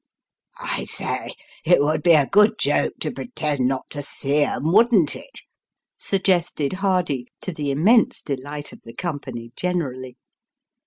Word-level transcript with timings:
"I 0.57 0.85
say, 0.85 1.35
it 1.63 1.77
would 1.79 2.01
be 2.01 2.13
a 2.15 2.25
good 2.25 2.57
joke 2.57 2.93
to 3.01 3.11
pretend 3.11 3.67
not 3.67 3.87
to 3.91 4.01
see 4.01 4.37
'em, 4.41 4.71
wouldn't 4.73 5.15
it?" 5.15 5.41
suggested 5.95 6.73
Hardy, 6.73 7.27
to 7.41 7.51
the 7.53 7.69
immense 7.69 8.23
delight 8.23 8.73
of 8.73 8.81
the 8.81 8.95
company 8.95 9.51
generally. 9.55 10.17